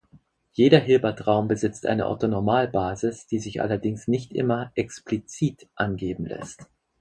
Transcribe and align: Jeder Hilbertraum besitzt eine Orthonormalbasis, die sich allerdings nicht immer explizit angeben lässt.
Jeder 0.53 0.79
Hilbertraum 0.79 1.47
besitzt 1.47 1.85
eine 1.85 2.07
Orthonormalbasis, 2.07 3.27
die 3.27 3.37
sich 3.37 3.61
allerdings 3.61 4.07
nicht 4.07 4.33
immer 4.33 4.71
explizit 4.73 5.69
angeben 5.75 6.25
lässt. 6.25 6.65